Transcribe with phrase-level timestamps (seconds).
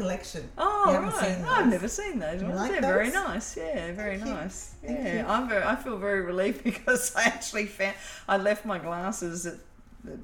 [0.00, 0.48] collection.
[0.58, 1.36] Oh, You right.
[1.36, 2.42] seen I've never seen those.
[2.42, 2.56] ones.
[2.56, 3.56] like They're very nice.
[3.56, 4.34] Yeah, very Thank you.
[4.34, 4.74] nice.
[4.84, 5.26] Thank yeah, you.
[5.26, 5.62] I'm very.
[5.64, 7.94] I feel very relieved because I actually found
[8.28, 9.54] I left my glasses at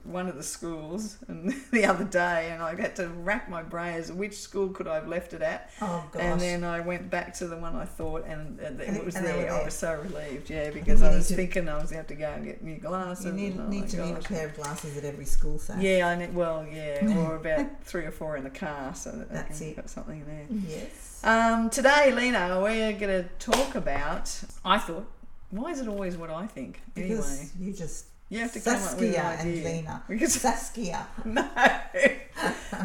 [0.05, 4.11] one of the schools and the other day, and I had to rack my brains
[4.11, 5.71] which school could I have left it at.
[5.81, 6.23] Oh gosh.
[6.23, 9.27] And then I went back to the one I thought, and, and it was and
[9.27, 9.53] they were there.
[9.53, 12.07] I was so relieved, yeah, because I was to- thinking I was going to have
[12.07, 13.27] to go and get new glasses.
[13.27, 15.75] you need, oh need to leave a pair of glasses at every school, so.
[15.79, 19.31] Yeah, I need, well, yeah, or about three or four in the car, so that
[19.31, 19.77] That's it.
[19.77, 20.47] got something there.
[20.69, 21.21] Yes.
[21.25, 24.33] Um, today, Lena, we're going to talk about.
[24.65, 25.07] I thought,
[25.51, 26.81] why is it always what I think?
[26.95, 29.65] Because Anyway, you just you have to come up with an Saskia and idea.
[29.65, 30.03] Lena.
[30.09, 31.07] Because Saskia.
[31.25, 31.49] no,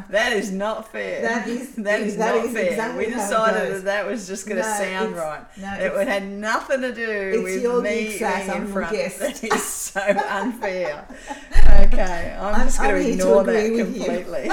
[0.09, 1.22] that is not fair.
[1.23, 2.70] That is- that is that not is fair.
[2.72, 5.42] exactly we decided that that was just going to No, sound right.
[5.58, 7.89] no, it would had nothing to do It's with your me
[8.20, 8.92] being in I'm front.
[8.92, 9.20] guest.
[9.20, 11.08] That is so unfair.
[11.86, 14.05] okay, I'm, I'm- just going to ignore that agree with you.
[14.05, 14.52] completely.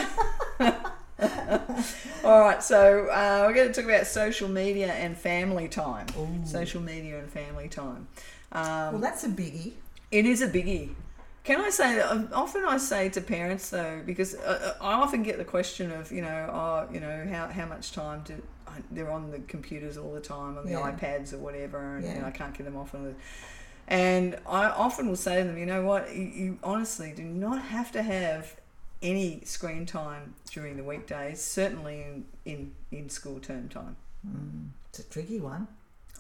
[2.25, 6.07] All right, so uh, we're going to talk about social media and family time.
[6.19, 6.29] Ooh.
[6.45, 8.07] Social media and family time.
[8.53, 9.73] Um, Well, that's a biggie.
[10.11, 10.95] It is a biggie.
[11.45, 14.93] Can I say that um, often I say to parents though, because uh, uh, I
[14.95, 18.43] often get the question of you know, oh, you know, how, how much time do
[18.91, 20.93] they're on the computers all the time, on the Yeah.
[20.93, 22.95] iPads or whatever, and you know, I can't get them off.
[23.89, 27.63] And I often will say to them, you know what, you, you honestly do not
[27.63, 28.57] have to have
[29.01, 33.97] any screen time during the weekdays, certainly in, in, in school term time.
[34.27, 35.69] Mm, it's a tricky one.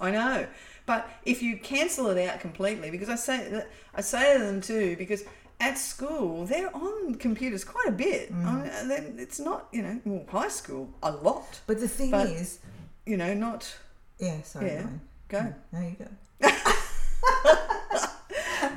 [0.00, 0.46] I know,
[0.86, 4.60] but if you cancel it out completely, because I say that I say to them
[4.60, 5.24] too, because
[5.60, 8.32] at school they're on computers quite a bit.
[8.32, 8.44] Mm.
[8.46, 11.60] I mean, and then it's not, you know, well, high school a lot.
[11.66, 12.58] But the thing But- is,
[13.06, 13.74] You know, not
[14.18, 14.84] yeah, sorry, Yeah.
[14.84, 15.00] Wayne.
[15.28, 15.54] go.
[15.72, 16.08] There you go.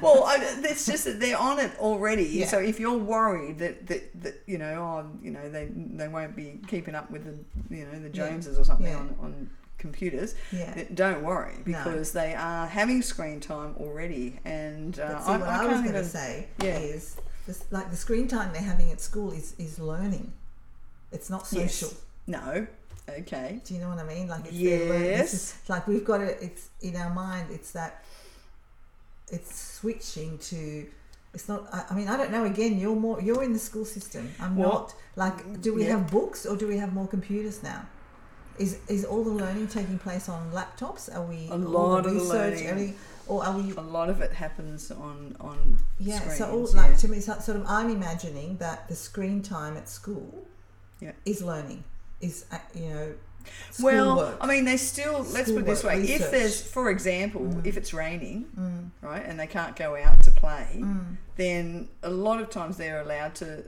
[0.02, 2.24] Well, I, it's just that they're on it already.
[2.24, 2.48] Yeah.
[2.48, 6.36] So if you're worried that, that, that you know, oh, you know, they they won't
[6.36, 8.28] be keeping up with the you know the Yeah.
[8.30, 8.98] Joneses or something Yeah.
[8.98, 9.50] on, on
[9.82, 10.84] computers, Yeah.
[10.94, 11.84] don't worry No.
[11.84, 14.40] because they are having screen time already.
[14.46, 16.10] And uh, see, I, what I I, was can't going to even.
[16.10, 16.78] say Yeah.
[16.78, 20.32] is, this, like the screen time they're having at school is, is learning.
[21.12, 21.76] It's not Yes.
[21.76, 21.98] social.
[22.28, 22.68] No.
[23.10, 23.60] Okay.
[23.66, 24.28] Do you know what I mean?
[24.30, 25.06] Like it's learning.
[25.06, 25.34] Yes.
[25.60, 26.38] It's like we've got it.
[26.42, 27.48] It's in our mind.
[27.52, 28.04] It's that.
[29.32, 30.86] It's switching to.
[31.34, 31.68] It's not.
[31.74, 32.46] I, I mean, I don't know.
[32.46, 33.22] Again, you're more.
[33.22, 34.30] You're in the school system.
[34.40, 34.94] I'm Well, not.
[35.16, 35.98] Like, do we yeah.
[35.98, 37.86] have books or do we have more computers now?
[38.62, 41.04] Is is all the learning taking place on laptops?
[41.16, 42.64] Are we A lot of the research?
[42.64, 42.96] learning.
[43.28, 45.58] Or are we A lot of it happens on on
[46.00, 46.38] Yeah, screens.
[46.38, 46.82] so all, yeah.
[46.82, 50.46] like to me, so, sort of, I'm imagining that the screen time at school
[51.00, 51.12] Yeah.
[51.26, 51.84] is learning,
[52.20, 53.08] is uh, you know,
[53.82, 54.38] Well, schoolwork.
[54.42, 55.18] I mean, they still.
[55.38, 57.66] Let's put it this way: Schoolwork, if there's, for example, Mm.
[57.66, 62.10] if it's raining, Mm, right, and they can't go out to play, mm, then a
[62.28, 63.64] lot of times they're allowed to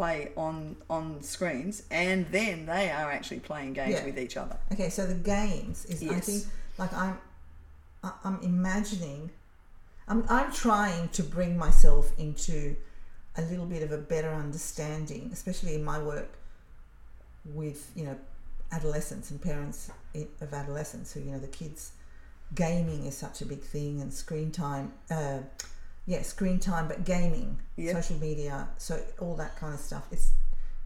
[0.00, 4.04] play on on screens, and then they are actually playing games Yeah.
[4.06, 4.56] with each other.
[4.72, 6.44] okay, so the games is I think
[6.78, 7.18] like I'm,
[8.24, 9.28] I'm imagining,
[10.08, 12.76] I'm I'm trying to bring myself into
[13.36, 16.32] a little bit of a better understanding, especially in my work
[17.44, 18.16] with you know
[18.72, 19.90] adolescents and parents
[20.44, 21.92] of adolescents who you know the kids
[22.54, 25.38] gaming is such a big thing and screen time uh,
[26.06, 27.96] yeah screen time but gaming Yep.
[27.96, 30.32] social media so all that kind of stuff it's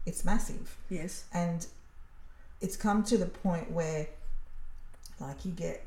[0.05, 1.25] it's massive Yes.
[1.33, 1.65] and
[2.61, 4.07] it's come to the point where
[5.19, 5.85] like you get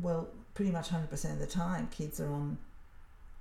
[0.00, 2.58] well pretty much 100% of the time kids are on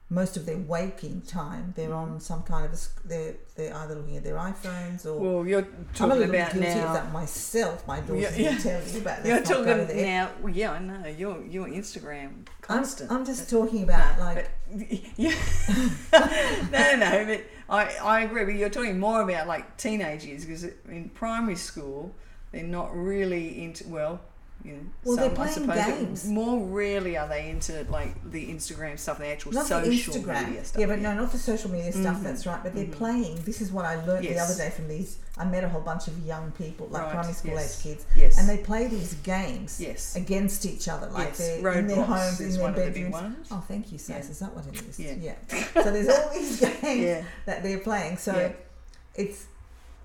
[0.09, 2.13] most of their waking time they're mm-hmm.
[2.13, 5.59] on some kind of a they're, they're either looking at their iphones or Well, you're
[5.59, 6.93] I'm a talking about guilty of now.
[6.93, 7.87] that myself.
[7.87, 8.57] My daughter's Yeah, yeah.
[8.57, 10.29] tell you, but You're talking now.
[10.41, 11.07] Well, yeah, I know.
[11.07, 13.11] You're you're Instagram I'm, constant.
[13.11, 14.49] I'm just talking about like But-
[15.17, 15.35] yeah.
[16.71, 18.45] no, no, but I, I agree.
[18.45, 22.13] But you're talking more about like teenage years because in primary school
[22.51, 24.21] they're not really into well,
[24.63, 26.25] you know, Well, they're some, I playing suppose, games.
[26.25, 30.45] More rarely are they into like the Instagram stuff, the actual not the social Instagram.
[30.47, 30.79] media stuff.
[30.79, 32.17] yeah, but no, not the social media stuff.
[32.17, 32.23] Mhm.
[32.23, 32.63] That's right.
[32.63, 32.91] But they're Mhm.
[32.93, 33.35] playing.
[33.43, 35.17] This is what I learned the other day from these.
[35.37, 37.79] I met a whole bunch of young people, like Right, primary school yes.
[37.79, 38.37] age kids, Yes.
[38.37, 40.15] and they play these games yes.
[40.15, 41.37] against each other, like yes.
[41.39, 43.13] they're in their homes, in their one of the big bedrooms.
[43.13, 43.47] ones.
[43.51, 44.25] Oh, thank you, Sass.
[44.25, 44.31] Yeah.
[44.31, 44.99] Is that what it is?
[44.99, 45.33] Yeah.
[45.73, 47.23] So there's all these games Yeah.
[47.47, 48.17] that they're playing.
[48.17, 48.51] So Yeah.
[49.15, 49.45] it's,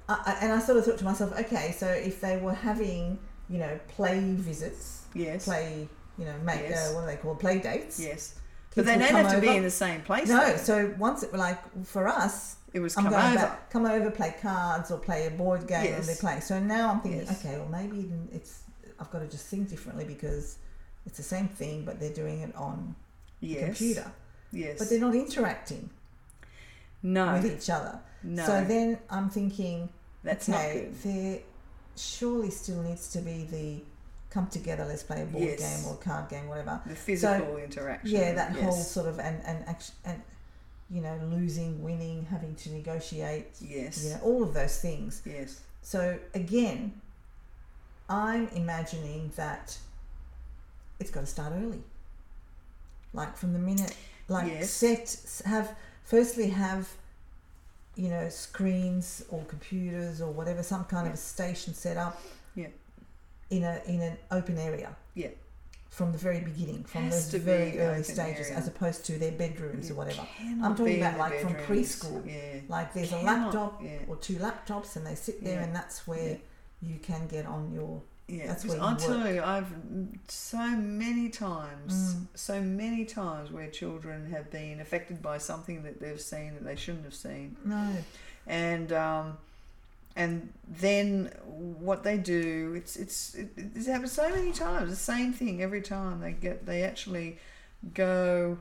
[0.09, 3.59] I- and I sort of thought to myself, okay, so if they were having, you
[3.59, 5.45] know, play visits, Yes.
[5.45, 6.91] play, you know, make Yes.
[6.91, 7.99] uh, what do they call play dates.
[7.99, 8.35] Yes.
[8.75, 10.29] Kids But they don't have to be in the same place.
[10.29, 10.56] No, though.
[10.56, 13.37] so once it like for us, it was I'm come going over.
[13.37, 16.06] back, come over, play cards or play a board game, and Yes.
[16.06, 16.43] they're playing.
[16.43, 17.45] So now I'm thinking, Yes.
[17.45, 18.61] okay, well maybe it's
[19.00, 20.59] I've got to just think differently because
[21.06, 22.95] it's the same thing, but they're doing it on
[23.41, 24.11] the computer,
[24.53, 24.79] Yes.
[24.79, 25.89] but they're not interacting.
[27.03, 28.00] No, with each other.
[28.25, 29.89] no, So then I'm thinking,
[30.25, 31.43] that's okay, not good.
[31.99, 33.81] Surely still needs to be the
[34.31, 35.61] come together, let's play a board Yes.
[35.83, 36.81] game or a card game, whatever.
[36.87, 38.11] The physical interaction.
[38.11, 38.62] Yeah, that yes.
[38.65, 39.65] whole sort of and and
[40.05, 40.23] and
[40.91, 44.05] you know losing, winning, having to negotiate, Yes.
[44.05, 45.23] you know, all of those things.
[45.25, 45.61] Yes.
[45.83, 47.00] So again,
[48.09, 49.77] I'm imagining that
[51.00, 51.83] it's got to start early.
[53.15, 53.95] Like from the minute,
[54.29, 54.71] like Yes.
[54.71, 55.75] set, have
[56.05, 56.89] firstly have,
[57.99, 62.23] you know, screens or computers or whatever, some kind of a station set up.
[62.55, 62.69] Yeah.
[63.50, 64.95] In a in an open area.
[65.15, 65.31] Yeah.
[65.91, 68.59] From the very beginning, from those very early stages, area.
[68.59, 70.25] as opposed to their bedrooms or whatever.
[70.62, 72.25] I'm talking about like the from preschool.
[72.25, 72.61] Yeah.
[72.69, 73.99] Like there's a laptop yeah.
[74.06, 75.65] or two laptops, and they sit there, Yeah.
[75.65, 76.39] and that's where
[76.81, 79.35] you can get on your Yeah, That's where I tell work.
[79.35, 79.73] you, I've
[80.29, 82.27] so many times, Mm.
[82.35, 86.77] so many times where children have been affected by something that they've seen that they
[86.77, 87.91] shouldn't have seen, no.
[88.47, 89.39] and um,
[90.15, 94.91] and then what they do, it's it's it, it's happened so many times.
[94.91, 97.39] The same thing every time they get they actually
[97.95, 98.59] go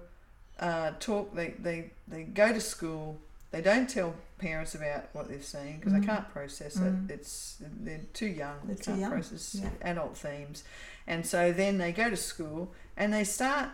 [0.60, 1.36] uh, talk.
[1.36, 3.20] They, they they go to school.
[3.52, 6.02] They don't tell parents about what they've seen because Mm.
[6.02, 7.10] they can't process Mm.
[7.10, 7.14] it.
[7.14, 8.58] It's they're too young.
[8.66, 9.70] They're they can't young, process yeah.
[9.82, 10.64] adult themes,
[11.08, 13.70] and so then they go to school and they start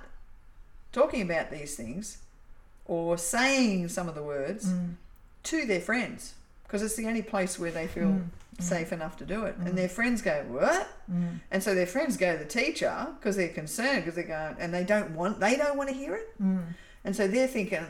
[0.92, 2.20] talking about these things
[2.86, 4.96] or saying some of the words Mm.
[5.44, 6.34] to their friends
[6.64, 8.30] because it's the only place where they feel Mm.
[8.58, 8.64] Mm.
[8.64, 9.60] safe enough to do it.
[9.60, 9.66] Mm.
[9.70, 11.40] And their friends go, "What?" Mm.
[11.50, 14.72] And so their friends go to the teacher because they're concerned because they're going, and
[14.74, 16.40] they don't want they don't want to hear it.
[16.42, 16.74] Mm.
[17.04, 17.86] And so they're thinking,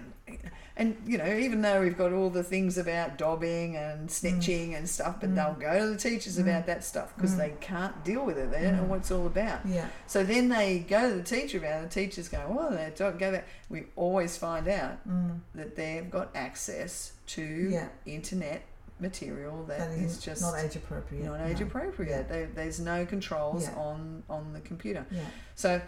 [0.76, 4.90] and you know, even though we've got all the things about dobbing and snitching and
[4.90, 5.36] stuff, but Mm.
[5.36, 6.42] they'll go to the teachers Mm.
[6.44, 7.38] about that stuff because Mm.
[7.38, 8.50] they can't deal with it.
[8.52, 8.88] They don't know Mm.
[8.88, 9.66] what it's all about.
[9.68, 9.88] Yeah.
[10.08, 11.90] So then they go to the teacher about it.
[11.92, 13.46] The teachers go, "Oh, they don't go back.
[13.70, 15.40] We always find out Mm.
[15.56, 17.88] that they've got access to Yeah.
[18.06, 18.64] internet
[19.00, 21.26] material that That is is just not age appropriate.
[21.26, 21.66] not age no.
[21.68, 22.30] appropriate.
[22.30, 23.76] They, there's no controls Yeah.
[23.76, 25.06] on on the computer.
[25.12, 25.22] Yeah.
[25.56, 25.82] So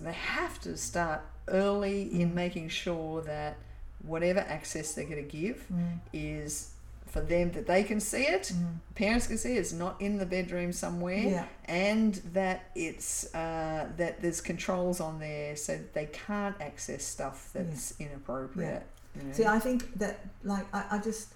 [0.00, 2.34] they have to start early in Mm.
[2.34, 3.56] making sure that
[4.06, 5.98] whatever access they're going to give Mm.
[6.12, 6.70] is
[7.06, 8.78] for them that they can see it, Mm.
[8.96, 11.46] parents can see it, it's not in the bedroom somewhere, Yeah.
[11.66, 17.50] and that it's uh, that there's controls on there so that they can't access stuff
[17.52, 18.82] that's inappropriate.
[19.16, 19.32] you know.
[19.32, 21.28] See, I think that like I, I just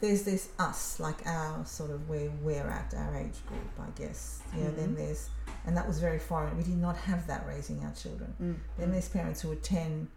[0.00, 4.40] there's this us like our sort of where we're at our age group, I guess.
[4.54, 4.96] You know, then Mhm.
[4.96, 5.30] there's
[5.64, 6.56] and that was very foreign.
[6.56, 8.34] We did not have that raising our children.
[8.42, 10.08] Mm, Then mm, there's parents who are ten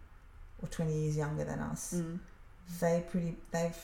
[0.62, 1.94] or twenty years younger than us.
[1.96, 2.18] mm.
[2.80, 3.76] They pretty they've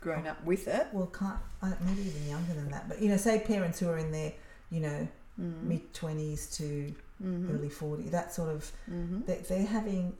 [0.00, 0.86] grown up with it.
[0.92, 2.88] well can't uh, maybe even younger than that.
[2.88, 4.32] But you know, say parents who are in their
[4.70, 5.08] you know
[5.40, 5.62] Mm.
[5.62, 7.54] mid twenties to Mhm.
[7.54, 9.24] early forty, that sort of Mhm.
[9.26, 10.16] they, they're having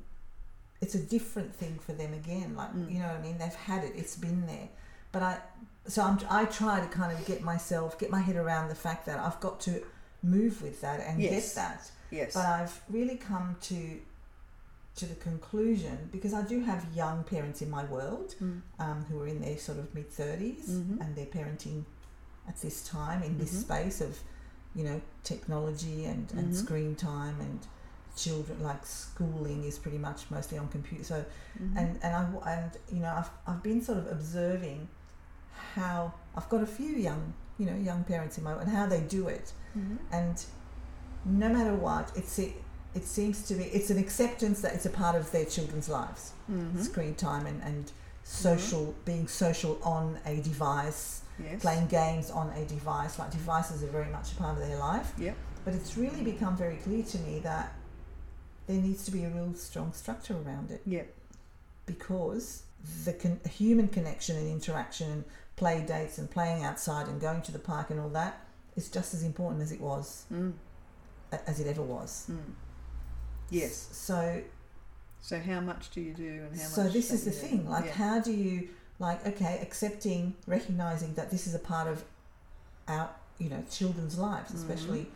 [0.81, 2.93] it's a different thing for them again like Mm.
[2.93, 4.69] you know what i mean they've had it it's been there
[5.11, 5.41] but i
[5.89, 9.05] so I'm, i try to kind of get myself get my head around the fact
[9.07, 9.83] that i've got to
[10.23, 11.33] move with that and Yes.
[11.33, 12.35] get that Yes.
[12.35, 14.01] but i've really come to
[14.99, 18.61] to the conclusion because i do have young parents in my world Mm.
[18.85, 21.01] um, who are in their sort of mid 30s Mhm.
[21.01, 21.79] and they're parenting
[22.51, 23.61] at this time in this Mhm.
[23.67, 24.13] space of
[24.79, 25.01] you know
[25.33, 26.57] technology and, and Mhm.
[26.65, 27.61] screen time and
[28.25, 31.19] children like schooling is pretty much mostly on computer so
[31.63, 31.77] Mhm.
[31.81, 32.23] and and I
[32.55, 34.81] and you know I've I've been sort of observing
[35.77, 37.23] how I've got a few young
[37.59, 39.99] you know young parents in my and how they do it Mhm.
[40.19, 40.37] and
[41.25, 42.55] no matter what it's it,
[42.99, 46.23] it seems to be it's an acceptance that it's a part of their children's lives
[46.51, 46.83] Mhm.
[46.91, 47.85] screen time and and
[48.25, 51.03] social being social on a device
[51.47, 51.61] Yes.
[51.67, 55.09] playing games on a device like devices are very much a part of their life
[55.27, 55.37] Yep.
[55.65, 57.67] but it's really become very clear to me that
[58.67, 61.07] there needs to be a real strong structure around it Yep.
[61.87, 62.63] because
[63.05, 65.25] the con- human connection and interaction and
[65.57, 68.35] play dates and playing outside and going to the park and all that
[68.77, 70.53] is just as important as it was Mm.
[71.47, 72.39] as it ever was Mm.
[73.51, 73.89] Yes.
[73.93, 74.43] so
[75.21, 76.93] So how much do you do and how so much?
[76.93, 77.37] this is the do?
[77.37, 77.93] thing like Yeah.
[77.93, 82.05] how do you like okay accepting recognizing that this is a part of
[82.89, 84.57] our you know children's lives Mhm.
[84.57, 85.11] especially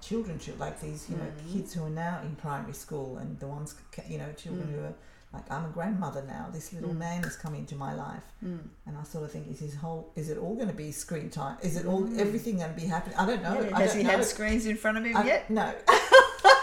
[0.00, 1.52] children chil- like these you know Mhm.
[1.52, 3.74] kids who are now in primary school and the ones
[4.08, 4.72] you know children Mm.
[4.74, 4.94] who are
[5.32, 6.98] like i'm a grandmother now this little Mm.
[6.98, 8.60] man has come into my life Mm.
[8.86, 11.28] and i sort of think is his whole is it all going to be screen
[11.30, 12.18] time is it all Mm.
[12.18, 14.10] everything going to be happening i don't know Yeah, I Has he know.
[14.10, 15.50] had screens in front of him I- yet?
[15.50, 15.74] no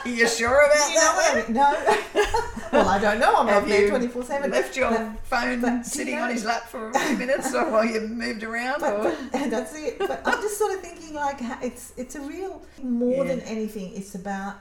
[0.06, 1.46] Are you sure about you that?
[1.48, 4.90] I no well i don't know i'm Have not there you 24 7 Left your
[4.90, 7.70] but- phone but do you sitting know- on his lap for a few minutes or
[7.70, 8.82] while you moved around?
[8.82, 9.04] but, or?
[9.04, 10.00] but and that's it.
[10.00, 13.36] But I'm just sort of thinking like it's it's a real more Yeah.
[13.36, 13.94] than anything.
[13.96, 14.56] It's about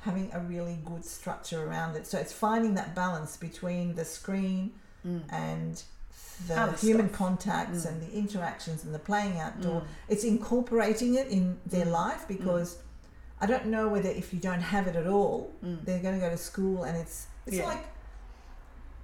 [0.00, 2.06] having a really good structure around it.
[2.06, 4.72] So it's finding that balance between the screen
[5.06, 5.22] Mm.
[5.30, 5.82] and
[6.46, 7.18] the Other human stuff.
[7.18, 7.88] contacts Mm.
[7.88, 9.80] and the interactions and the playing outdoor.
[9.80, 9.86] Mm.
[10.08, 11.90] It's incorporating it in their Mm.
[11.90, 12.78] life because
[13.42, 15.84] I don't know whether if you don't have it at all, Mm.
[15.84, 17.66] they're going to go to school and it's it's Yeah.
[17.72, 17.84] like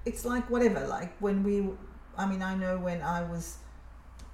[0.04, 0.86] it's like whatever.
[0.86, 1.54] Like when we,
[2.16, 3.56] I mean, I know when I was,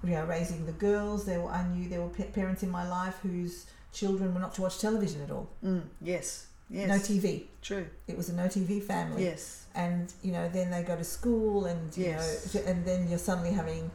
[0.05, 2.87] you know, raising the girls, there were, I knew there were pa- parents in my
[2.89, 5.49] life whose children were not to watch television at all.
[5.65, 5.83] Mm.
[6.01, 6.47] Yes.
[6.71, 6.89] Yes.
[6.89, 7.47] No TV.
[7.63, 7.87] True.
[8.07, 9.25] It was a no TV family.
[9.25, 9.67] Yes.
[9.75, 12.55] And you know, then they go to school, and you Yes.
[12.55, 13.91] know, and then you're suddenly having.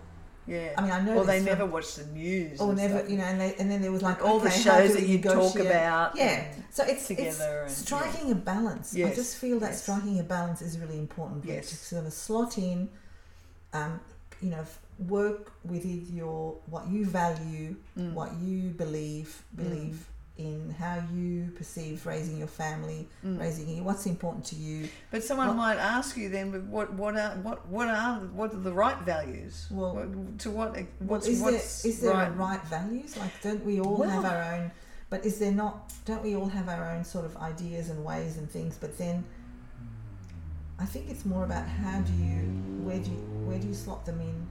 [0.50, 0.74] Yeah.
[0.78, 1.18] I mean, I know.
[1.18, 2.60] or they never watch the news.
[2.60, 3.10] Or never, stuff.
[3.12, 5.04] you know, and they, and then there was like all the okay, how shows that
[5.08, 6.16] you talk about.
[6.16, 6.52] Yeah.
[6.72, 8.96] So it's together it's and- striking a balance.
[8.96, 9.12] Yes.
[9.12, 9.84] I just feel that yes.
[9.84, 11.46] striking a balance is really important.
[11.46, 11.70] Yes.
[11.70, 12.90] To sort of slot in,
[13.74, 14.00] um,
[14.42, 14.66] you know,
[15.08, 18.14] work within your what you value, Mm.
[18.14, 20.08] what you believe believe
[20.40, 23.40] in, how you perceive raising your family, Mm.
[23.40, 24.88] raising you, what's important to you.
[25.12, 28.54] But someone What- might ask you then, but what what are what what are what
[28.54, 29.68] are the right values?
[29.70, 32.28] Well- what, to what Well, what's is there is there right?
[32.30, 33.18] a right values?
[33.18, 34.72] Like, don't we all have our own?
[35.10, 35.92] But is there not?
[36.06, 38.78] Don't we all have our own sort of ideas and ways and things?
[38.80, 39.24] But then,
[40.78, 42.40] I think it's more about how do you,
[42.86, 43.18] where do you,
[43.48, 44.48] where do you slot them in?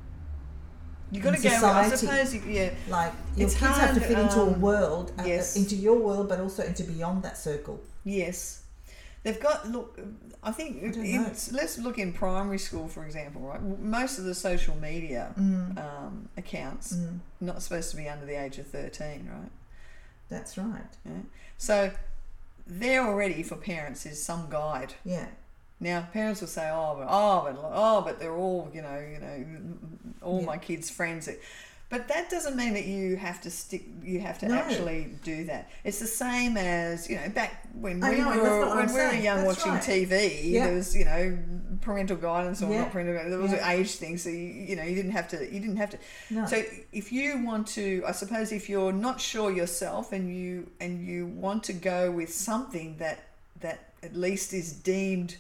[1.11, 1.49] You got to go.
[1.49, 2.71] I suppose you, yeah.
[2.88, 5.57] Like your It's kids have to hard, fit into a um, world, uh, yes.
[5.57, 7.81] into your world, but also into beyond that circle.
[8.05, 8.62] Yes,
[9.23, 9.99] they've got look.
[10.43, 13.41] I think I in, let's look in primary school, for example.
[13.43, 15.79] Right, most of the social media Mm.
[15.79, 17.21] um, accounts Mm.
[17.41, 19.50] not supposed to be under the age of thirteen, right?
[20.29, 20.93] That's right.
[21.07, 21.12] Yeah.
[21.57, 21.91] So
[22.67, 24.93] there already for parents is some guide.
[25.05, 25.29] Yeah.
[25.80, 29.20] Now parents will say, "Oh, but oh, but oh, but they're all you know, you
[29.20, 29.44] know,
[30.23, 30.47] all Yeah.
[30.47, 31.28] my kids' friends."
[31.90, 33.82] But that doesn't mean that you have to stick.
[34.02, 34.56] You have to No.
[34.56, 35.70] actually do that.
[35.85, 39.12] It's the same as you know back when we know, were when I'm we were
[39.14, 39.82] young That's watching right.
[39.82, 40.50] TV.
[40.50, 40.66] Yeah.
[40.66, 41.38] There was you know
[41.80, 42.80] parental guidance or Yeah.
[42.82, 43.30] not parental guidance.
[43.32, 43.70] There was Yeah.
[43.70, 45.37] an age thing, so you, you know you didn't have to.
[45.44, 45.99] You didn't have to.
[46.28, 46.44] No.
[46.44, 51.00] So if you want to, I suppose if you're not sure yourself and you and
[51.06, 53.20] you want to go with something that
[53.61, 55.37] that at least is deemed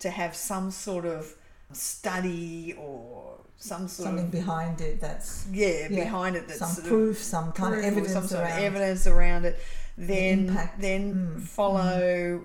[0.00, 1.34] to have some sort of
[1.72, 5.00] study or some sort Something of behind it.
[5.00, 8.12] That's yeah, yeah, behind it that's some of proof, some kind of proof or evidence
[8.12, 8.58] some sort around.
[8.58, 9.58] of evidence around it,
[9.96, 10.80] then impact.
[10.80, 12.44] then Mm, follow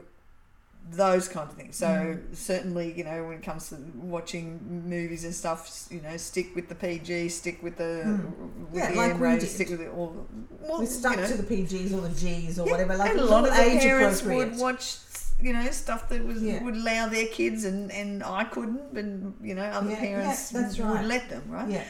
[0.93, 1.75] those kind of things.
[1.77, 2.36] So Mm.
[2.36, 6.67] certainly, you know, when it comes to watching movies and stuff, you know, stick with
[6.70, 8.72] the PG, stick with the Mm.
[8.72, 9.50] with Yeah, the like M we did.
[9.50, 10.25] stick with it all.
[10.62, 12.98] Well, we stuck you know, to the PGs or the Gs or yeah, whatever.
[12.98, 14.98] Like and a lot of the age parents would watch,
[15.41, 16.63] you know, stuff that was Yeah.
[16.63, 20.62] would allow their kids, and and I couldn't, and you know, other Yeah, parents yeah,
[20.62, 21.69] that's would let them, right?
[21.69, 21.83] Yeah.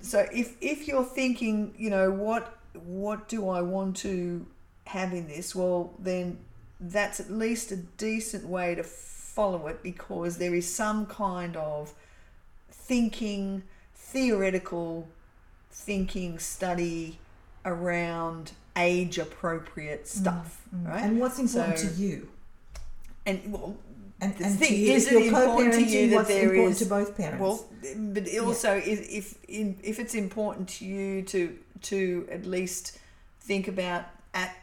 [0.00, 4.46] So if if you're thinking, you know, what what do I want to
[4.84, 5.54] have in this?
[5.54, 6.38] Well, then
[6.80, 11.92] that's at least a decent way to follow it because there is some kind of
[12.70, 13.62] thinking,
[13.94, 15.08] theoretical
[15.70, 17.18] thinking, study
[17.64, 20.88] around age appropriate stuff, Mm.
[20.88, 21.02] right?
[21.04, 22.28] And what's important So- to you?
[23.26, 23.76] And well,
[24.22, 26.84] And, The and thing you, is it important to you that there important is- to
[26.86, 27.40] both parents?
[27.40, 27.66] Well,
[28.14, 32.98] but also if if in, if it's important to you to to at least
[33.40, 34.04] think about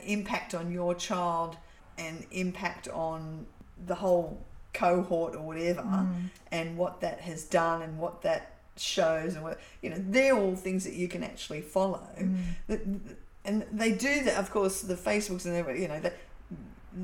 [0.05, 1.57] impact on your child
[1.97, 3.47] and impact on
[3.85, 4.37] the whole
[4.73, 6.29] cohort or whatever, Mm.
[6.51, 10.55] and what that has done and what that shows and what you know, they're all
[10.55, 12.07] things that you can actually follow.
[12.19, 12.99] Mm.
[13.43, 14.81] And they do that, of course.
[14.81, 16.15] The Facebooks and everything, you know, that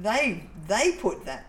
[0.01, 1.45] they they put that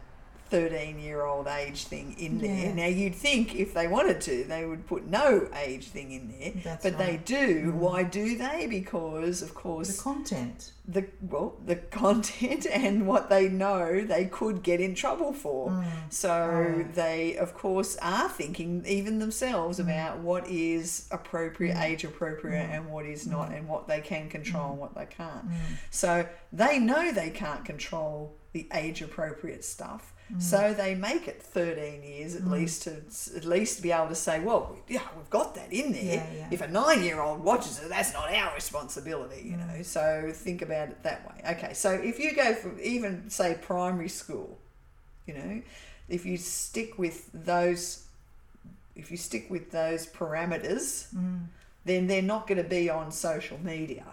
[0.55, 2.67] 13 year old age thing in there.
[2.69, 2.75] Yeah.
[2.75, 6.53] Now, you'd think if they wanted to, they would put no age thing in there.
[6.63, 7.73] That's but they do.
[7.73, 7.75] Mm.
[7.75, 8.69] Why do they?
[8.71, 10.71] Because, of course, the content.
[10.87, 15.71] the well, the content and what they know they could get in trouble for.
[15.71, 15.85] Mm.
[16.11, 16.85] So Oh.
[16.95, 19.85] they, of course, are thinking even themselves Mm.
[19.85, 21.83] about what is appropriate, Mm.
[21.83, 22.75] age appropriate, Mm.
[22.77, 23.57] and what is not, Mm.
[23.59, 25.47] and what they can control and what they can't.
[25.91, 30.13] So they know they can't control the age appropriate stuff.
[30.33, 30.40] Mm.
[30.40, 32.50] So they make it 13 years at Mm.
[32.52, 33.02] least to
[33.37, 36.02] at least be able to say, well, yeah, we've got that in there.
[36.02, 36.49] Yeah, yeah.
[36.50, 39.66] If a nine year old watches it, that's not our responsibility, you Mm.
[39.76, 39.83] know.
[39.83, 41.50] So think about it that way.
[41.52, 44.59] Okay, so if you go from even say primary school,
[45.26, 45.62] you know,
[46.09, 48.04] if you stick with those,
[48.97, 51.47] if you stick with those parameters, Mm.
[51.85, 54.04] then they're not going to be on social media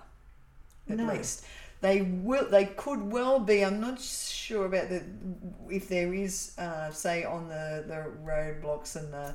[0.90, 1.14] at No.
[1.14, 1.46] least
[1.82, 5.02] they will they could well be i'm not sure about the
[5.70, 9.34] if there is uh, say on the the Roblox and the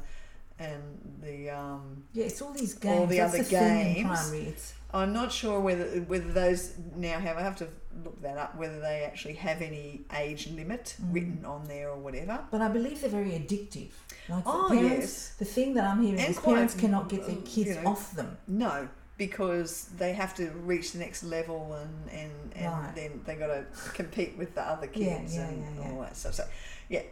[0.58, 0.82] and
[1.20, 2.98] the um, Yeah, it's all these games.
[2.98, 4.72] All the That's other the games.
[4.94, 7.68] I'm not sure whether whether those now have I have to
[8.02, 11.14] look that up whether they actually have any age limit Mm.
[11.14, 12.42] written on there or whatever.
[12.50, 13.90] But I believe they're very addictive.
[14.30, 15.32] Like the Oh, parents, yes.
[15.38, 17.90] the thing that I'm hearing And is quite, parents cannot get their kids you know,
[17.90, 18.38] off them.
[18.48, 22.94] No, because they have to reach the next level and and, and Right.
[22.94, 25.90] then they got to compete with the other kids yeah, and yeah, yeah.
[25.92, 26.34] all that stuff.
[26.34, 26.44] So
[26.88, 27.02] yeah,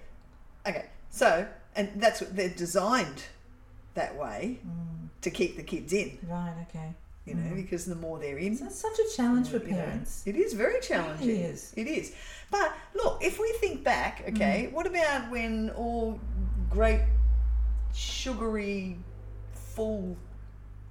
[0.66, 0.86] okay.
[1.10, 1.46] So
[1.76, 3.24] and that's what they're designed
[3.94, 6.18] that way Mm, to keep the kids in.
[6.28, 6.54] right.
[6.68, 6.92] Okay.
[7.26, 7.56] You know, Mm.
[7.56, 10.22] because the more they're in, So that's such a challenge for you know, parents.
[10.26, 11.30] it is very challenging.
[11.30, 11.72] It is.
[11.74, 12.12] It is.
[12.50, 14.72] But look, if we think back, okay, Mm.
[14.72, 16.20] what about when all
[16.70, 17.00] great
[17.94, 18.98] sugary,
[19.54, 20.16] full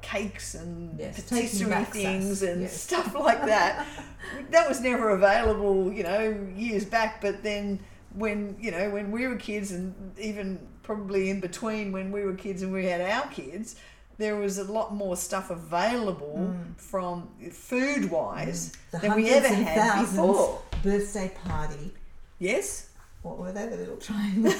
[0.03, 2.79] cakes and Yes, patisserie things and yes.
[2.79, 3.87] stuff like that?
[4.51, 7.19] that was never available, you know, years back.
[7.21, 7.79] But then
[8.13, 12.35] when you know when we were kids, and even probably in between when we were
[12.35, 13.75] kids and we had our kids.
[14.19, 19.01] There was a lot more stuff available from food wise Mm.
[19.01, 20.61] Than we ever had before.
[20.83, 21.91] birthday party.
[22.37, 22.89] Yes.
[23.23, 23.65] What were they?
[23.69, 24.53] The little triangle.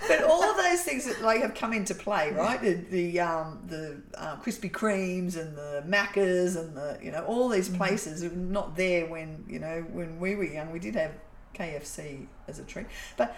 [0.08, 2.62] But all of those things that like have come into play, right?
[2.62, 7.50] The the um, the uh, Krispy Kremes and the Maccas and the you know all
[7.50, 7.78] these Mm-hmm.
[7.78, 10.72] places were not there when you know when we were young.
[10.72, 11.12] We did have
[11.54, 13.36] KFC as a treat, but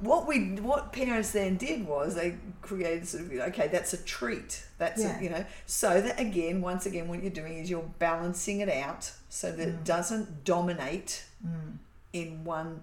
[0.00, 4.64] what we what parents then did was they created sort of okay that's a treat
[4.78, 5.18] that's Yeah.
[5.18, 8.68] a, you know so that again once again what you're doing is you're balancing it
[8.68, 11.78] out so that it doesn't dominate Mm.
[12.12, 12.82] in one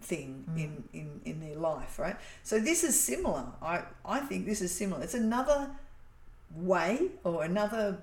[0.00, 0.58] thing hmm.
[0.58, 2.16] in, in, in their life, right?
[2.42, 3.46] So this is similar.
[3.62, 5.02] I, I think this is similar.
[5.02, 5.70] It's another
[6.54, 7.98] way or another,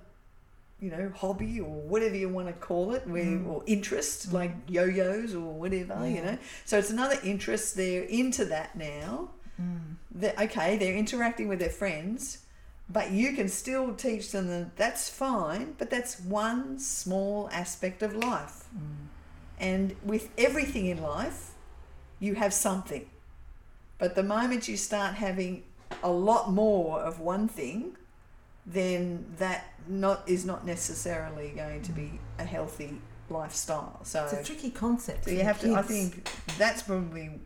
[0.80, 3.50] you know, hobby or whatever you want to call it, where, hmm.
[3.50, 4.36] or interest, hmm.
[4.36, 6.38] like yo-yos or whatever, you know.
[6.66, 7.76] So it's another interest.
[7.76, 9.32] They're into that now.
[9.60, 9.96] Mm.
[10.12, 12.46] That okay, they're interacting with their friends,
[12.90, 18.16] but you can still teach them that that's fine, but that's one small aspect of
[18.16, 18.66] life.
[19.60, 21.54] And with everything in life,
[22.20, 23.10] you have something.
[23.98, 25.64] But the moment you start having
[26.04, 27.98] a lot more of one thing,
[28.66, 33.00] then that not is not necessarily going to be a healthy
[33.30, 34.00] lifestyle.
[34.04, 35.26] So, It's a tricky concept.
[35.26, 35.74] so you have to.
[35.74, 37.40] I think that's probably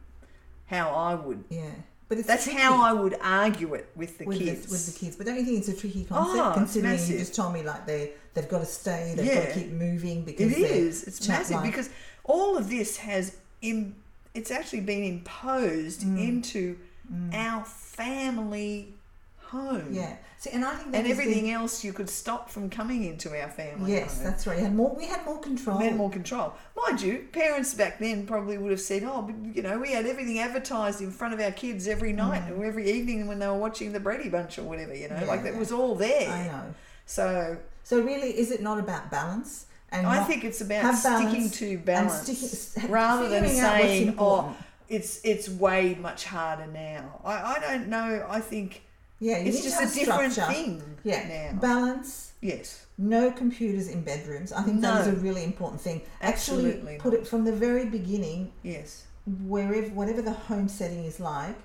[0.66, 1.44] how I would.
[1.50, 1.70] Yeah,
[2.12, 4.66] but it's That's tricky how I would argue it with the with kids.
[4.66, 5.16] The, with the kids.
[5.16, 6.38] But don't you think it's a tricky ah, concept?
[6.38, 9.54] Oh, it's considering you just told me like they they've got to stay, they've got
[9.54, 11.08] to keep moving because It.
[11.08, 11.66] It's chat massive life.
[11.66, 11.90] because
[12.24, 13.96] all of this has Im-
[14.34, 16.20] it's actually been imposed Mm.
[16.28, 16.78] into
[17.34, 18.94] our family
[19.48, 19.88] home.
[19.92, 20.16] Yeah.
[20.38, 23.04] See, and I think that And is the- everything else you could stop from coming
[23.04, 23.92] into our family.
[23.92, 24.24] Yes, home.
[24.24, 24.58] that's right.
[24.58, 24.96] We had more.
[24.96, 25.78] We had more control.
[25.78, 26.54] We had more control.
[26.88, 30.40] Mind you, parents back then probably would have said, "Oh, you know, we had everything
[30.40, 33.92] advertised in front of our kids every night or every evening when they were watching
[33.92, 34.96] the Brady Bunch or whatever.
[34.96, 35.22] You know, Mm.
[35.22, 35.60] Yeah, like that yeah.
[35.60, 36.30] was all there.
[36.32, 36.74] I know.
[37.06, 39.66] So So really, is it not about balance?
[39.92, 44.16] And I think it's about sticking to balance sticking- rather than figuring out what's saying,
[44.18, 44.56] "Oh,
[44.88, 48.26] it's it's way much harder now." I, I don't know.
[48.30, 48.84] I think
[49.20, 50.54] yeah, it's just a different structure.
[50.54, 51.60] thing Yeah, now.
[51.60, 52.32] balance.
[52.42, 52.86] yes.
[52.98, 54.52] No computers in bedrooms.
[54.54, 56.02] I think that is a really important thing.
[56.22, 58.52] Absolutely Actually, put it from the very beginning.
[58.64, 59.06] Yes.
[59.26, 61.56] Wherever, whatever the home setting is like,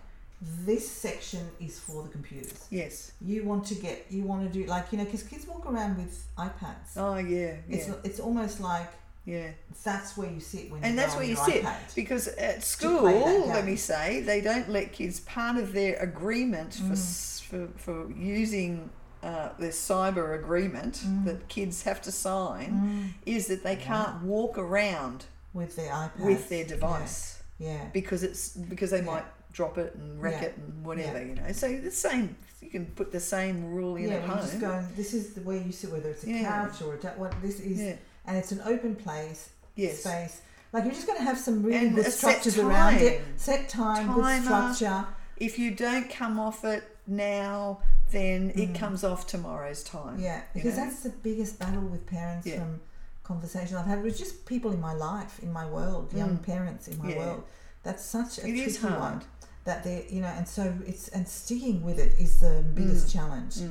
[0.41, 2.67] this section is for the computers.
[2.71, 3.13] Yes.
[3.21, 5.97] You want to get, you want to do like you know, because kids walk around
[5.97, 6.97] with iPads.
[6.97, 7.55] Oh yeah.
[7.69, 7.95] It's Yeah.
[8.05, 8.91] it's almost like
[9.25, 9.49] Yeah.
[9.83, 13.77] that's where you sit when And that's where you sit because at school, let me
[13.77, 15.21] say, they don't let kids.
[15.21, 16.93] Part of their agreement for Mm.
[16.93, 18.91] s for for using
[19.23, 21.25] uh, their cyber agreement Mm.
[21.25, 26.49] that kids have to sign is that they can't walk around with their iPad with
[26.51, 27.87] their device Yeah.
[27.93, 29.13] because it's because they Yeah.
[29.13, 29.25] might
[29.57, 30.49] drop it and wreck Yeah.
[30.49, 31.25] it and whatever Yeah.
[31.25, 31.53] you know.
[31.53, 34.39] So the same, you can put the same rule in Yeah, at home.
[34.41, 34.85] just go.
[34.95, 37.33] This is the way you sit, whether it's a couch or a what.
[37.41, 37.81] This is,
[38.27, 40.01] and it's an open place, Yes.
[40.01, 40.41] space.
[40.75, 43.23] Like you're just going to have some really And good structures around it.
[43.37, 45.07] Set time, good structure.
[45.39, 50.19] If you don't come off it now, then it comes off tomorrow's time.
[50.19, 50.23] Mm.
[50.23, 50.85] Yeah, because know?
[50.85, 52.81] that's the biggest battle with parents from
[53.25, 56.43] conversations I've had with just people in my life, in my world, young Mm.
[56.43, 57.45] parents in my world.
[57.83, 59.01] That's such a It tricky is hard.
[59.01, 59.23] one.
[59.67, 63.57] That they, you know, and so it's and sticking with it is the biggest challenge
[63.57, 63.71] Mm.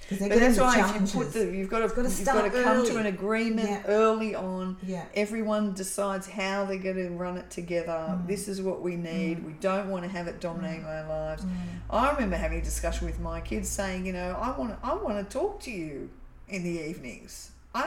[0.00, 2.42] because they're But getting that's why you put the, you've got to, gotta you've got
[2.42, 3.82] to come to an agreement Yeah.
[3.86, 4.76] early on.
[4.82, 7.92] yeah, Everyone decides how they're going to run it together.
[7.92, 8.26] Mm.
[8.26, 9.44] This is what we need.
[9.44, 11.44] We don't want to have it dominating our lives.
[11.44, 11.50] Mm.
[11.90, 15.18] I remember having a discussion with my kids, saying, you know, I want, I want
[15.18, 16.08] to talk to you
[16.48, 17.50] in the evenings.
[17.74, 17.82] I,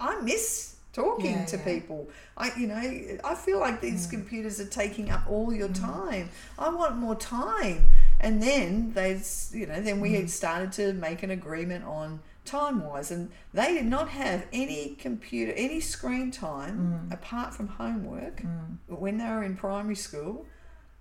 [0.00, 1.64] I, I miss talking Yeah, to yeah.
[1.64, 2.08] people.
[2.38, 4.10] I, you know, I feel like these Mm.
[4.10, 6.30] computers are taking up all your time.
[6.58, 7.88] I want more time.
[8.20, 9.20] And then they,
[9.52, 10.16] you know, then we Mm.
[10.20, 14.94] had started to make an agreement on time wise, and they did not have any
[15.00, 17.12] computer, any screen time Mm.
[17.12, 18.42] apart from homework
[18.86, 20.46] when they were in primary school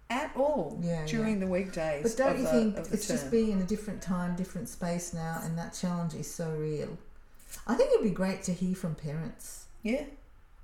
[0.10, 2.04] at all Yeah, during the weekdays.
[2.04, 3.18] But don't you the, think it's term.
[3.18, 6.98] just being in a different time, different space now, and that challenge is so real?
[7.68, 9.66] I think it'd be great to hear from parents.
[9.84, 10.04] Yeah,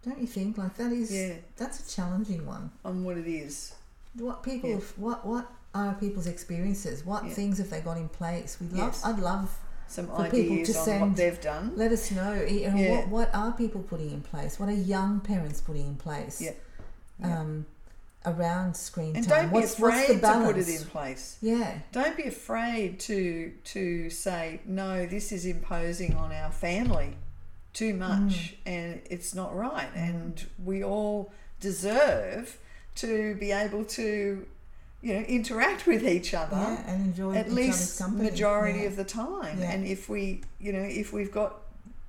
[0.06, 0.58] Don't you think?
[0.58, 2.72] Like that is yeah, that's a challenging one.
[2.86, 3.74] on what it is.
[4.16, 4.78] What people Yeah.
[4.98, 7.06] what what are people's experiences?
[7.06, 7.34] What Yeah.
[7.34, 8.58] things have they got in place?
[8.60, 9.06] We'd love Yes.
[9.06, 9.50] I'd love
[9.88, 11.74] Some For people ideas to on send- what they've done.
[11.76, 12.96] let us know you know, Yeah.
[12.96, 14.60] what what are people putting in place?
[14.60, 16.40] What are young parents putting in place?
[16.42, 16.54] Yeah.
[17.24, 17.66] Um,
[18.26, 19.44] around screen And time.
[19.44, 21.38] don't what's, be what's afraid to put it in place.
[21.42, 21.80] Yeah.
[21.92, 25.06] Don't be afraid to to say no.
[25.06, 27.16] This is imposing on our family
[27.74, 28.00] too mm.
[28.00, 29.94] much, and it's not right.
[29.94, 30.10] Mm.
[30.10, 32.58] And we all deserve
[32.96, 34.46] to be able to,
[35.02, 38.86] you know, interact with each other Yeah, and enjoy at least majority yeah.
[38.86, 39.60] of the time.
[39.60, 39.72] Yeah.
[39.72, 41.62] And if we, you know, if we've got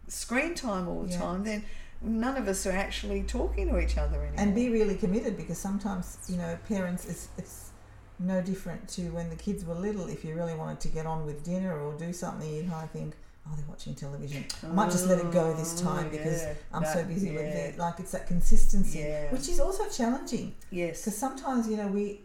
[0.09, 1.65] screen time all the time, then
[2.03, 4.35] none of us are actually talking to each other anymore.
[4.39, 7.71] and be really committed because sometimes you know parents it's, it's
[8.19, 11.27] no different to when the kids were little if you really wanted to get on
[11.27, 13.15] with dinner or do something you'd of think
[13.47, 16.85] oh they're watching television i might just let it go this time Oh, because i'm
[16.85, 17.67] so That- busy with yeah.
[17.69, 19.31] it like it's that consistency Yeah.
[19.33, 21.01] which is also challenging yes.
[21.03, 22.21] because sometimes you know we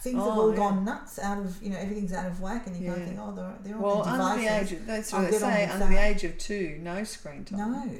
[0.00, 0.56] things have Oh, all yeah.
[0.56, 3.20] gone nuts out of you know everything's out of whack and you kind of think
[3.20, 5.66] oh they're, they're on Well, their under the age of, that's I'll what they say,
[5.66, 7.58] under the age of two, no screen time.
[7.58, 7.90] no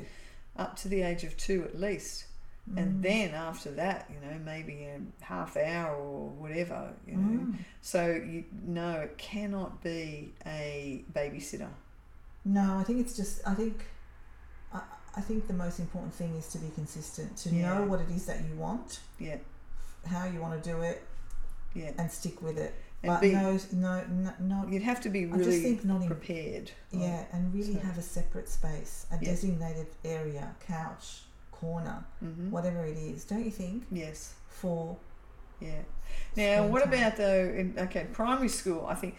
[0.56, 2.24] Up to the age of two at least.
[2.70, 2.78] Mm.
[2.82, 7.38] And then after that, you know, maybe a half hour or whatever, you know.
[7.40, 7.54] Mm.
[7.82, 11.68] So, you no, it cannot be a babysitter.
[12.44, 13.46] No, I think it's just.
[13.46, 13.84] I think.
[14.72, 14.80] I,
[15.16, 17.74] I think the most important thing is to be consistent, to Yeah.
[17.78, 19.38] know what it is that you want, Yeah,
[20.06, 21.02] how you want to do it,
[21.74, 21.90] yeah.
[21.98, 22.74] and stick with it.
[23.02, 24.68] And but be, no, no, no, not.
[24.68, 26.06] you'd have to be I just really think not in.
[26.06, 26.70] prepared.
[26.92, 29.30] Yeah, and really So- have a separate space, a Yeah.
[29.30, 33.24] designated area, couch, corner, hmm whatever it is.
[33.24, 33.84] Don't you think?
[33.90, 34.34] Yes.
[34.48, 34.96] For
[35.60, 35.82] Yeah.
[36.36, 36.92] Now, what time.
[36.92, 37.44] about though?
[37.56, 38.86] In, okay, primary school.
[38.86, 39.16] I think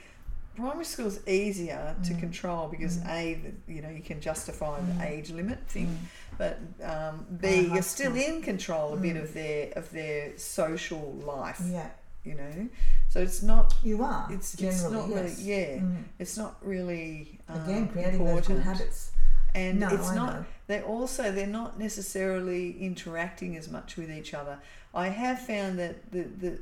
[0.56, 2.20] primary school is easier to Mm.
[2.20, 3.10] control because Mm.
[3.10, 4.98] a, you know, you can justify Mm.
[4.98, 8.36] the age limit thing, mm, but um, b, you're still school.
[8.36, 9.24] in control a bit Mm.
[9.24, 11.62] of their of their social life.
[11.66, 11.90] yeah,
[12.24, 12.70] You know,
[13.10, 13.74] so it's not.
[13.84, 14.28] you are.
[14.32, 15.16] It's it's not yes.
[15.16, 15.34] really.
[15.52, 15.82] Yeah,
[16.20, 17.40] it's not really.
[17.50, 18.58] Um, Again, creating those important.
[18.58, 19.12] good habits.
[19.54, 20.46] and no, it's I not know.
[20.68, 24.60] they also they're not necessarily interacting as much with each other.
[24.94, 26.60] I have found that the the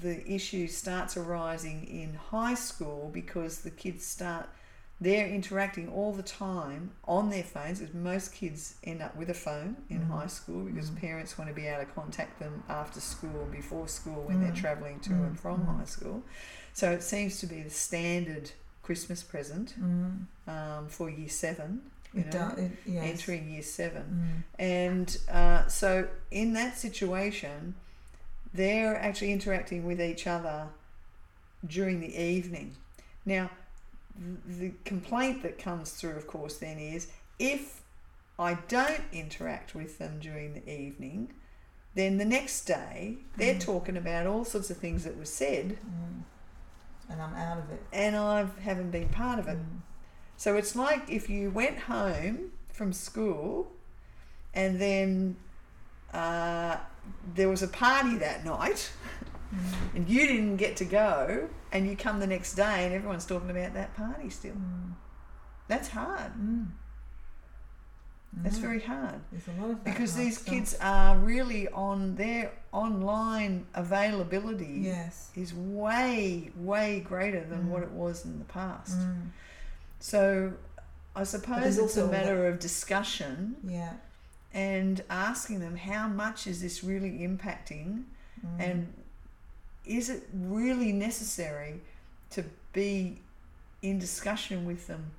[0.00, 4.48] the issue starts arising in high school because the kids start
[5.00, 9.76] they're interacting all the time on their phones most kids end up with a phone
[9.90, 10.08] in Mhm.
[10.10, 11.00] high school because Mhm.
[11.00, 14.60] parents want to be able to contact them after school before school when they're Mm.
[14.60, 15.26] travelling to Mm.
[15.26, 15.78] and from Mm.
[15.78, 16.22] high school
[16.72, 18.52] so it seems to be the standard
[18.82, 20.26] christmas present Mm.
[20.46, 21.82] um, for year seven
[22.14, 22.48] you It know.
[22.58, 23.04] It, yes.
[23.10, 24.44] entering year seven.
[24.60, 24.60] Mm.
[24.62, 27.74] And uh, so, in that situation,
[28.54, 30.68] they're actually interacting with each other
[31.66, 32.76] during the evening.
[33.24, 33.50] Now,
[34.46, 37.80] the complaint that comes through, of course, then is if
[38.38, 41.32] I don't interact with them during the evening,
[41.94, 43.60] then the next day they're Mm.
[43.60, 46.22] talking about all sorts of things that were said, Mm.
[47.08, 47.82] And I'm out of it.
[47.92, 49.58] and I haven't been part of it.
[49.58, 49.80] Mm.
[50.36, 53.70] So it's like if you went home from school
[54.54, 55.36] and then
[56.12, 56.78] uh,
[57.34, 58.90] there was a party that night
[59.54, 59.96] Mm.
[59.96, 63.50] and you didn't get to go and you come the next day and everyone's talking
[63.50, 64.54] about that party still.
[64.54, 64.92] Mm.
[65.68, 66.32] That's hard.
[66.40, 66.68] Mm.
[68.32, 68.62] That's Mm.
[68.62, 70.46] very hard There's a lot of because hard these stuff.
[70.54, 75.28] kids are really on their online availability Yes.
[75.34, 77.68] is way, way greater than Mm.
[77.68, 78.98] what it was in the past.
[78.98, 79.32] Mm.
[80.00, 80.54] So
[81.14, 83.92] I suppose it's a matter of discussion Yeah.
[84.54, 88.04] And asking them how much is this really impacting
[88.44, 88.60] Mm.
[88.60, 88.92] and
[89.84, 91.80] is it really necessary
[92.30, 93.20] to be
[93.82, 95.12] in discussion with them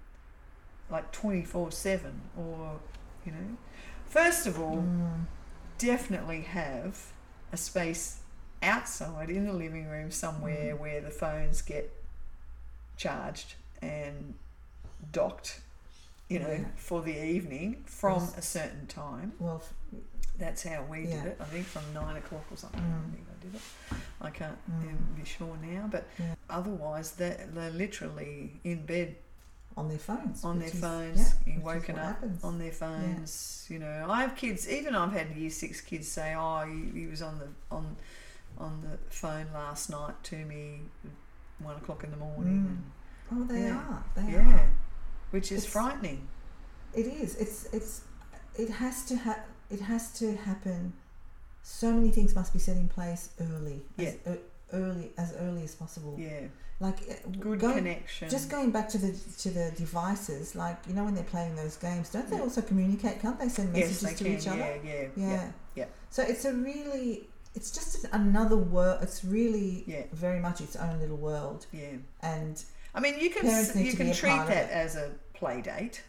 [0.90, 2.80] like 24 7 or
[3.26, 3.58] you know
[4.06, 5.26] first of all Mm.
[5.78, 7.12] definitely have
[7.52, 8.20] a space
[8.62, 10.80] outside in the living room somewhere Mm.
[10.80, 11.90] where the phones get
[12.98, 14.34] charged and
[15.12, 15.62] docked
[16.30, 16.66] you know Yeah.
[16.76, 18.38] for the evening from Yes.
[18.38, 19.74] a certain time Well, f-
[20.38, 21.16] that's how we Yeah.
[21.24, 21.38] did it.
[21.40, 22.82] I think from nine o'clock or something.
[22.82, 23.08] Mm.
[23.08, 23.62] I think I did it.
[24.22, 25.16] I can't Mm.
[25.16, 26.36] be sure now, but Yeah.
[26.50, 29.16] otherwise they're, they're literally in bed
[29.78, 30.44] on their phones.
[30.44, 32.44] on their is- phones, yeah, woken up happens.
[32.44, 33.66] on their phones.
[33.70, 34.68] You know, I have kids.
[34.70, 37.96] Even I've had year six kids say, "Oh, he, he was on the on
[38.58, 40.82] on the phone last night to me."
[41.60, 42.84] one o'clock in the morning.
[43.32, 44.04] Oh, they are.
[44.16, 44.70] They are.
[45.34, 46.28] Which is It's- frightening.
[46.94, 47.36] It is.
[47.44, 48.02] It's it's
[48.56, 49.44] it has to ha-
[49.76, 50.94] it has to happen.
[51.64, 53.80] So many things must be set in place early.
[53.98, 54.34] As, Yeah.
[54.34, 54.38] e-
[54.74, 56.16] early as early as possible.
[56.20, 56.48] Yeah,
[56.80, 58.30] Like uh, good going, connection.
[58.30, 59.12] Just going back to the
[59.44, 62.44] to the devices, like you know when they're playing those games, don't they Yeah.
[62.48, 63.20] also communicate?
[63.20, 64.34] Can't they send yes, messages they to can.
[64.38, 64.60] each other?
[64.60, 65.30] Yeah, yeah, Yeah.
[65.36, 65.86] yeah, yeah.
[66.12, 69.00] So it's a really, it's just another world.
[69.02, 70.04] It's really Yeah.
[70.14, 71.66] very much its own little world.
[71.72, 71.96] yeah.
[72.22, 72.56] And
[72.96, 76.04] I mean, you can Parents you can treat that as a play date,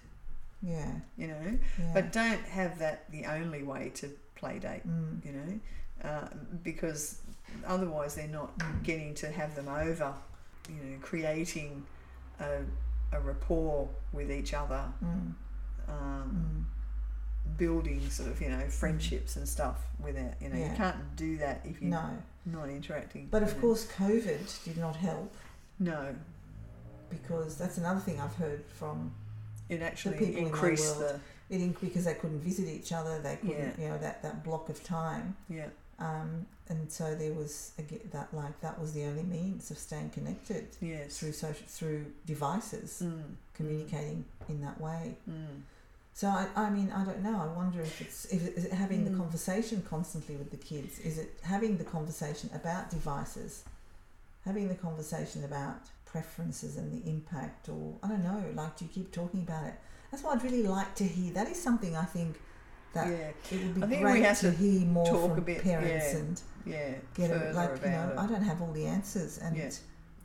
[0.62, 1.90] yeah, you know, yeah.
[1.94, 6.28] but don't have that the only way to play date, mm, you know, uh,
[6.62, 7.20] because
[7.66, 8.82] otherwise they're not Mm.
[8.82, 10.12] getting to have them over,
[10.68, 11.84] you know, creating
[12.40, 12.58] a,
[13.12, 15.32] a rapport with each other, mm,
[15.88, 16.66] um,
[17.48, 17.56] mm.
[17.56, 20.34] building sort of you know friendships and stuff with it.
[20.40, 20.70] You know, Yeah.
[20.70, 22.18] you can't do that if you're no.
[22.44, 23.28] not interacting.
[23.30, 23.60] But of know.
[23.62, 25.34] course, COVID did not help
[25.78, 26.14] no,
[27.22, 29.12] because that's another thing I've heard from
[29.68, 31.20] it actually people in my increased world.
[31.50, 33.20] it in, because they couldn't visit each other.
[33.20, 33.82] They couldn't, Yeah.
[33.84, 35.36] you know, that that block of time.
[35.48, 39.78] yeah Um, and so there was again, that like that was the only means of
[39.78, 43.22] staying connected yes through social through devices, mm,
[43.58, 45.02] communicating in that way.
[45.30, 45.60] mm,
[46.20, 47.36] So I, I mean, I don't know.
[47.46, 49.10] I wonder if it's if it having Mm.
[49.10, 50.98] the conversation constantly with the kids.
[51.00, 53.52] Is it having the conversation about devices,
[54.44, 55.80] having the conversation about
[56.14, 58.40] preferences and the impact, or I don't know.
[58.54, 59.74] Like, do you keep talking about it?
[60.10, 61.32] That's what I'd really like to hear.
[61.32, 62.36] That is something I think
[62.92, 65.30] that yeah it would be I think we great have to, to hear more talk
[65.30, 67.54] from a bit, parents yeah, and yeah get it.
[67.54, 69.70] Like you know, about I don't have all the answers, and Yeah.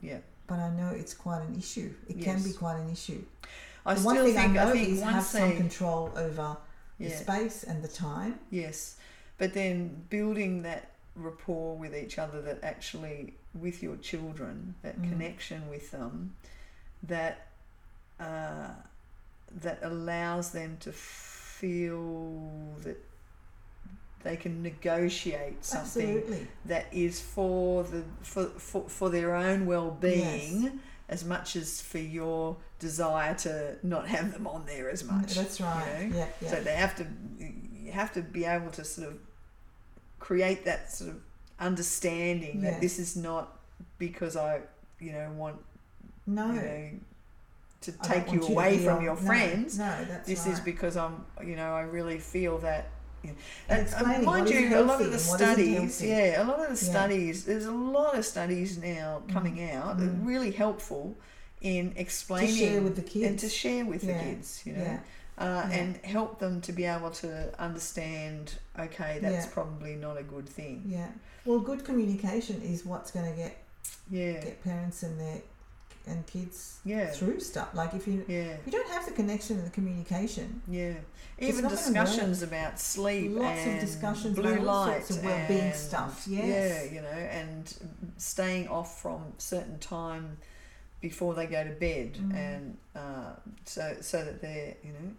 [0.01, 0.19] Yeah.
[0.45, 1.91] but I know it's quite an issue.
[2.07, 3.23] It can be quite an issue.
[3.83, 6.13] I the still one thing think I know I think is have some they control
[6.15, 6.57] over
[6.99, 8.39] the space and the time.
[8.51, 8.97] yes,
[9.39, 15.09] but then building that rapport with each other that actually with your children that Mm.
[15.09, 16.35] connection with them
[17.03, 17.47] that
[18.19, 18.69] uh,
[19.61, 22.51] that allows them to feel
[22.83, 22.97] that
[24.23, 26.47] they can negotiate something Absolutely.
[26.65, 32.57] that is for the for, for, for their own well-being as much as for your
[32.79, 36.09] desire to not have them on there as much That's you right.
[36.09, 36.17] know?
[36.17, 36.49] Yeah, yeah.
[36.49, 37.07] so they have to
[37.39, 39.17] you have to be able to sort of
[40.19, 41.17] create that sort of
[41.59, 43.57] understanding that this is not
[43.97, 44.61] because I
[44.99, 45.57] you know want
[46.27, 46.47] no.
[46.53, 46.89] you know
[47.81, 50.53] to take you away be from on- your friends No, that's this right.
[50.53, 52.89] is because I'm, you know, I really feel that.
[53.23, 53.35] You know,
[53.69, 56.59] And and, mind you, a lot of the and what isn't studies, yeah, a lot
[56.59, 56.91] of the Yeah.
[56.91, 57.45] studies.
[57.45, 59.31] There's a lot of studies now Mm.
[59.33, 60.25] coming out, Mm.
[60.25, 61.15] really helpful
[61.61, 63.25] in explaining to share with the kids.
[63.27, 64.13] and to share with Yeah.
[64.17, 64.99] the kids, you know, yeah.
[65.39, 65.77] Uh, Yeah.
[65.77, 68.53] and help them to be able to understand.
[68.77, 69.51] Okay, that's Yeah.
[69.53, 70.83] probably not a good thing.
[70.85, 71.07] Yeah.
[71.45, 73.57] Well, good communication is what's going to get
[74.11, 75.41] Yeah, get parents and their
[76.07, 77.69] and kids yeah, through stuff.
[77.75, 80.93] Like if you yeah, if you don't have the connection and the communication, yeah.
[81.41, 85.59] Even discussions about sleep Lots of and discussions blue about all light sorts of well-being
[85.61, 86.91] and- stuff, Yeah, yes.
[86.91, 87.73] you know, and
[88.17, 90.37] staying off from certain time
[91.01, 92.35] before they go to bed, Mm.
[92.35, 93.31] and uh,
[93.65, 95.11] so so that they're you know,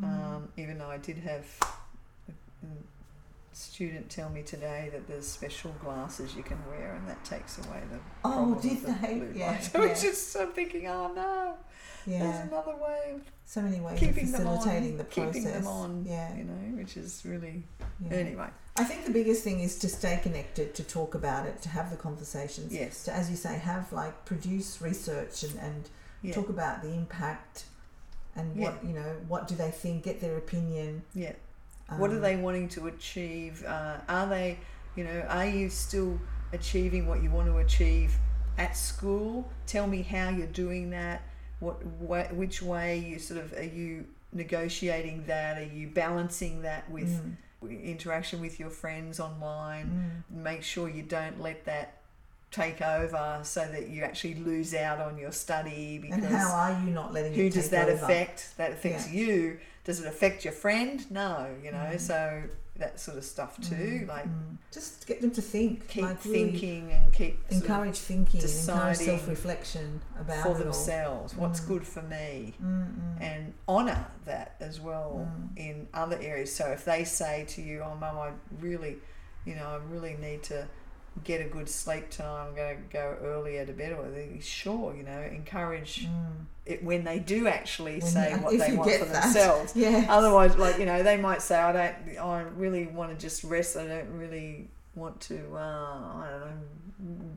[0.00, 0.04] Mm.
[0.04, 1.44] um, even though I did have
[2.28, 7.22] a, a student tell me today that there's special glasses you can wear, and that
[7.24, 9.14] takes away the oh, did the they?
[9.18, 9.70] blue Yeah, light.
[9.74, 9.80] yeah.
[10.10, 11.54] Is I'm thinking, oh no,
[12.06, 12.42] there's yeah.
[12.42, 15.34] another way of So many ways keeping of them on, facilitating the process.
[15.34, 16.34] keeping them on, Yeah.
[16.36, 17.64] you know, which is really
[18.00, 18.16] yeah.
[18.16, 18.48] anyway.
[18.76, 21.90] I think the biggest thing is to stay connected, to talk about it, to have
[21.90, 22.72] the conversations.
[22.72, 23.04] Yes.
[23.04, 25.88] To, as you say, have like produce research and, and
[26.22, 26.32] Yeah.
[26.32, 27.64] talk about the impact
[28.34, 31.02] and what you know, what do they think, get their opinion.
[31.14, 31.32] Yeah.
[31.98, 33.62] what are um, they wanting to achieve?
[33.64, 34.58] Uh, are they,
[34.96, 36.18] you know, are you still
[36.54, 38.16] achieving what you want to achieve
[38.56, 39.50] at school?
[39.66, 41.22] Tell me how you're doing that.
[41.62, 45.58] What, wa which way you sort of are you negotiating that?
[45.58, 47.08] Are you balancing that with
[47.62, 50.24] Mm, interaction with your friends online?
[50.30, 51.98] mm, Make sure you don't let that
[52.50, 56.72] take over so that you actually lose out on your study because and how are
[56.84, 58.04] you not letting who it does that over?
[58.04, 58.56] affect?
[58.56, 59.58] That affects you.
[59.84, 61.08] Does it affect your friend?
[61.10, 61.78] No, you know.
[61.94, 62.00] Mm.
[62.00, 62.42] So
[62.82, 63.74] that sort of stuff too.
[64.04, 64.56] Mm, like mm.
[64.72, 70.00] just get them to think, keep like really thinking and keep encourage thinking, encourage self-reflection
[70.20, 71.68] about for themselves what's Mm.
[71.68, 75.56] good for me, Mm, mm, and honour that as well Mm.
[75.58, 76.54] in other areas.
[76.54, 78.98] So if they say to you, "Oh, mum, I really,
[79.44, 80.68] you know, I really need to."
[81.24, 82.46] Get a good sleep tonight.
[82.46, 86.46] I'm going to go earlier to bed, or sure, you know, encourage mm.
[86.66, 89.22] it when they do actually When say you- what they want for that.
[89.22, 89.72] themselves.
[89.76, 90.06] Yeah.
[90.08, 92.18] Otherwise, like you know, they might say, "I don't.
[92.18, 93.76] I really want to just rest.
[93.76, 96.52] I don't really want to, uh, I don't know,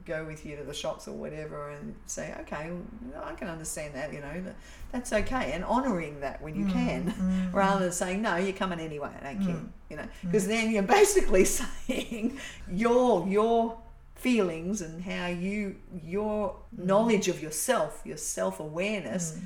[0.06, 2.70] go with you to the shops or whatever and say, okay,
[3.12, 4.56] well, I can understand that, you know, that,
[4.92, 5.52] that's okay.
[5.54, 9.10] And honouring that when you Mm, can, mm, rather than saying, no, you're coming anyway,
[9.22, 9.68] I don't care, Mm.
[9.90, 12.38] you know, because then you're basically saying
[12.72, 13.78] your, your
[14.16, 19.38] feelings and how you, your knowledge of yourself, your self awareness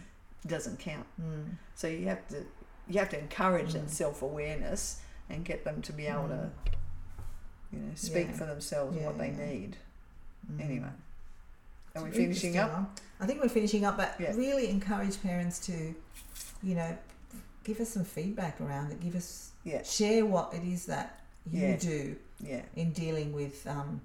[0.46, 1.06] doesn't count.
[1.22, 2.44] mm, So you have to
[2.88, 3.90] you have to encourage that Mm.
[3.90, 6.50] self awareness and get them to be able to
[7.72, 8.34] you know speak Yeah.
[8.34, 9.46] for themselves Yeah, what they yeah.
[9.46, 9.78] need.
[10.52, 10.62] Mm.
[10.64, 10.90] Anyway,
[11.96, 13.00] are we finishing up?
[13.20, 14.34] I think we're finishing up, but Yeah.
[14.36, 15.94] really encourage parents to,
[16.64, 16.98] you know,
[17.64, 19.00] give us some feedback around it.
[19.00, 21.20] Give us Yeah, share what it is that
[21.52, 21.76] you Yeah.
[21.78, 24.02] do yeah, in dealing with, um,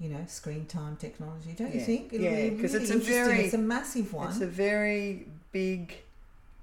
[0.00, 1.52] you know, screen time technology.
[1.52, 2.12] Don't you think?
[2.12, 4.28] It'll Yeah, be 'cause really it's a very- it's a massive one.
[4.30, 5.94] it's a very big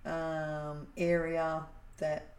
[0.06, 1.66] um, area
[1.98, 2.34] that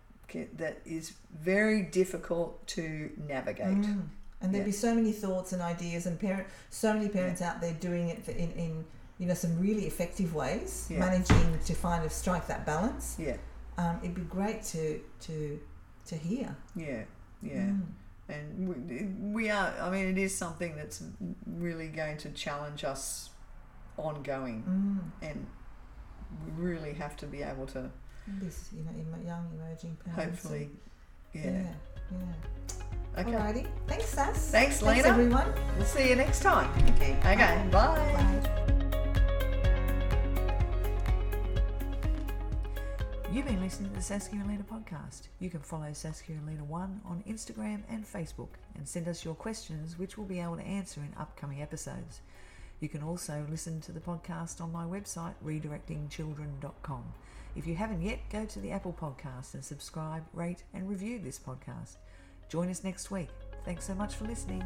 [0.57, 3.79] that is very difficult to navigate.
[3.79, 4.09] Mm.
[4.41, 4.67] And there'd Yeah.
[4.67, 8.29] be so many thoughts and ideas, and parent, so many parents out there doing it
[8.29, 8.85] in, in
[9.19, 11.01] you know some really effective ways, Yeah.
[11.01, 13.17] managing to kind of strike that balance.
[13.19, 13.37] Yeah,
[13.77, 15.61] Um, it'd be great to to
[16.07, 16.57] to hear.
[16.77, 17.03] yeah,
[17.43, 17.67] yeah.
[17.67, 17.87] Mm.
[18.31, 19.73] And we, we are.
[19.81, 21.03] I mean, it is something that's
[21.47, 23.31] really going to challenge us
[23.97, 25.29] ongoing, Mm.
[25.29, 25.47] and
[26.45, 27.91] we really have to be able to
[28.41, 28.93] This, you know,
[29.25, 30.43] young emerging parents.
[30.43, 30.71] hopefully,
[31.35, 31.51] and- yeah.
[32.13, 32.85] yeah, yeah.
[33.19, 33.33] Okay.
[33.33, 33.67] Alrighty.
[33.89, 34.51] Thanks, Sass.
[34.51, 35.03] Thanks, Thanks, Lena.
[35.03, 35.53] Thanks, everyone.
[35.77, 36.71] We'll see you next time.
[36.95, 37.17] Okay.
[37.19, 37.97] Okay, bye.
[37.97, 38.59] Bye.
[43.33, 45.23] You've been listening to the Saskia and Lena podcast.
[45.41, 49.35] You can follow Saskia and Lena 1 on Instagram and Facebook and send us your
[49.35, 52.21] questions, which we'll be able to answer in upcoming episodes.
[52.81, 57.05] You can also listen to the podcast on my website, redirectingchildren.com.
[57.57, 61.41] If you haven't yet, go to the Apple Podcast and subscribe, rate, and review this
[61.41, 61.97] podcast.
[62.49, 63.29] Join us next week.
[63.65, 64.65] Thanks so much for listening.